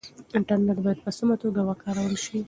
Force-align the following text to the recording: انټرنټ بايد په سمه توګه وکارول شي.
انټرنټ 0.37 0.79
بايد 0.85 0.99
په 1.05 1.11
سمه 1.17 1.35
توګه 1.43 1.61
وکارول 1.69 2.13
شي. 2.25 2.37